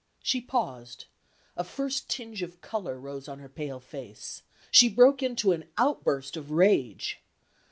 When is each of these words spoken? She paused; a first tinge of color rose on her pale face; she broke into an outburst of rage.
She 0.23 0.41
paused; 0.41 1.05
a 1.55 1.63
first 1.63 2.09
tinge 2.09 2.41
of 2.41 2.59
color 2.61 2.99
rose 2.99 3.27
on 3.27 3.37
her 3.37 3.47
pale 3.47 3.79
face; 3.79 4.41
she 4.71 4.89
broke 4.89 5.21
into 5.21 5.51
an 5.51 5.65
outburst 5.77 6.35
of 6.35 6.49
rage. 6.49 7.19